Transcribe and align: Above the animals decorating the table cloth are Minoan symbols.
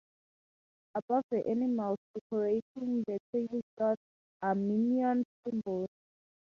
Above 0.95 1.23
the 1.29 1.47
animals 1.47 1.99
decorating 2.15 3.03
the 3.05 3.19
table 3.31 3.61
cloth 3.77 3.99
are 4.41 4.55
Minoan 4.55 5.23
symbols. 5.45 5.89